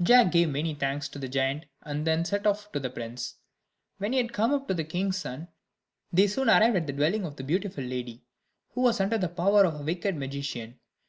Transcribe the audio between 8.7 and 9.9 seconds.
who was under the power of a